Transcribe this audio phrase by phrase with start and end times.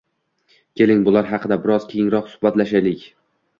[0.81, 3.07] Keling, bular haqida biroz kengroq suhbatlashaylik.